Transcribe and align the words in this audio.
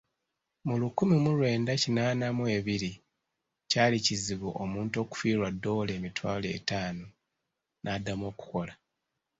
Mu 0.67 0.75
lukumi 0.81 1.15
mu 1.23 1.31
lwenda 1.37 1.71
kinaana 1.81 2.27
mu 2.37 2.43
ebiri 2.57 2.91
kyali 3.69 3.97
kizibu 4.05 4.49
omuntu 4.63 4.95
okufiirwa 5.03 5.47
ddoola 5.55 5.91
emitwalo 5.99 6.47
etaano 6.57 7.05
n'addamu 7.81 8.25
okuloka. 8.31 8.75